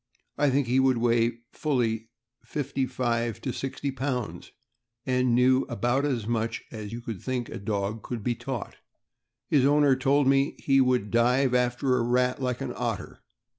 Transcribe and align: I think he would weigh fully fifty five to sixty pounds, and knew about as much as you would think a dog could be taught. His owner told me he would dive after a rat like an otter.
I 0.35 0.49
think 0.49 0.65
he 0.65 0.79
would 0.79 0.97
weigh 0.97 1.41
fully 1.51 2.09
fifty 2.43 2.87
five 2.87 3.39
to 3.41 3.53
sixty 3.53 3.91
pounds, 3.91 4.51
and 5.05 5.35
knew 5.35 5.61
about 5.69 6.05
as 6.05 6.25
much 6.25 6.63
as 6.71 6.91
you 6.91 7.03
would 7.05 7.21
think 7.21 7.49
a 7.49 7.59
dog 7.59 8.01
could 8.01 8.23
be 8.23 8.33
taught. 8.33 8.77
His 9.47 9.63
owner 9.63 9.95
told 9.95 10.25
me 10.25 10.55
he 10.57 10.81
would 10.81 11.11
dive 11.11 11.53
after 11.53 11.97
a 11.97 12.01
rat 12.01 12.41
like 12.41 12.61
an 12.61 12.73
otter. 12.75 13.21